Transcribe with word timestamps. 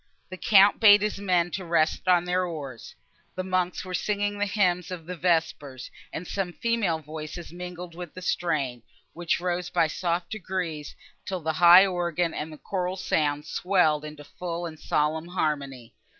The 0.31 0.37
Count 0.37 0.79
bade 0.79 1.03
his 1.03 1.19
men 1.19 1.51
rest 1.59 2.07
on 2.07 2.25
their 2.25 2.43
oars. 2.43 2.95
The 3.35 3.43
monks 3.43 3.85
were 3.85 3.93
singing 3.93 4.39
the 4.39 4.47
hymn 4.47 4.83
of 4.89 5.05
vespers, 5.05 5.91
and 6.11 6.25
some 6.27 6.53
female 6.53 6.97
voices 6.97 7.53
mingled 7.53 7.93
with 7.93 8.15
the 8.15 8.23
strain, 8.23 8.81
which 9.13 9.39
rose 9.39 9.69
by 9.69 9.85
soft 9.85 10.31
degrees, 10.31 10.95
till 11.23 11.41
the 11.41 11.53
high 11.53 11.85
organ 11.85 12.33
and 12.33 12.51
the 12.51 12.57
choral 12.57 12.97
sounds 12.97 13.47
swelled 13.51 14.03
into 14.03 14.23
full 14.23 14.65
and 14.65 14.79
solemn 14.79 15.27
harmony. 15.27 15.93